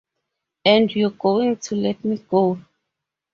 [0.65, 2.57] And you're going to let me go!